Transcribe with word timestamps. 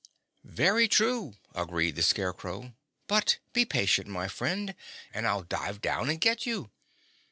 "Very 0.43 0.87
true," 0.87 1.35
agreed 1.53 1.95
the 1.95 2.01
Scarecrow; 2.01 2.73
"but 3.05 3.37
be 3.53 3.65
patient, 3.65 4.07
my 4.07 4.27
friend, 4.27 4.73
and 5.13 5.27
I'll 5.27 5.43
dive 5.43 5.79
down 5.79 6.09
and 6.09 6.19
get 6.19 6.43
you. 6.43 6.71